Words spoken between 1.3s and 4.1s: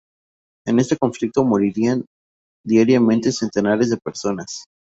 morían diariamente centenares de